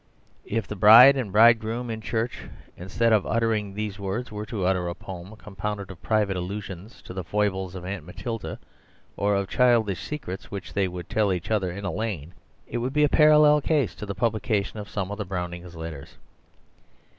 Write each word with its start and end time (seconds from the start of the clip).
If 0.47 0.67
the 0.67 0.75
bride 0.75 1.15
and 1.15 1.31
bridegroom 1.31 1.91
in 1.91 2.01
church, 2.01 2.45
instead 2.75 3.13
of 3.13 3.23
uttering 3.23 3.75
those 3.75 3.99
words, 3.99 4.31
were 4.31 4.47
to 4.47 4.65
utter 4.65 4.87
a 4.89 4.95
poem 4.95 5.35
compounded 5.35 5.91
of 5.91 6.01
private 6.01 6.35
allusions 6.35 7.03
to 7.03 7.13
the 7.13 7.23
foibles 7.23 7.75
of 7.75 7.85
Aunt 7.85 8.03
Matilda, 8.03 8.57
or 9.15 9.35
of 9.35 9.47
childish 9.47 10.01
secrets 10.01 10.49
which 10.49 10.73
they 10.73 10.87
would 10.87 11.07
tell 11.07 11.31
each 11.31 11.51
other 11.51 11.69
in 11.69 11.85
a 11.85 11.91
lane, 11.93 12.33
it 12.65 12.79
would 12.79 12.93
be 12.93 13.03
a 13.03 13.09
parallel 13.09 13.61
case 13.61 13.93
to 13.93 14.07
the 14.07 14.15
publication 14.15 14.79
of 14.79 14.89
some 14.89 15.11
of 15.11 15.19
the 15.19 15.23
Browning 15.23 15.69
Letters. 15.71 16.17